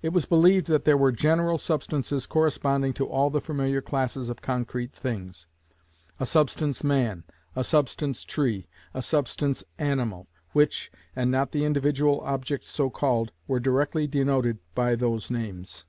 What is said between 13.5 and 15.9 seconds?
directly denoted by those names.